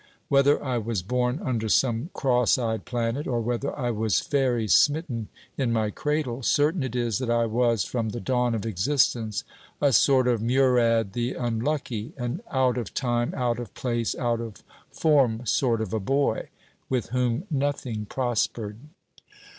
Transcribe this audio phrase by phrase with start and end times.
[0.29, 5.27] Whether I was born under some cross eyed planet, or whether I was fairy smitten
[5.59, 9.43] in my cradle, certain it is that I was, from the dawn of existence,
[9.79, 14.63] a sort of "Murad the Unlucky;" an out of time, out of place, out of
[14.91, 16.49] form sort of a boy,
[16.89, 18.77] with whom nothing prospered.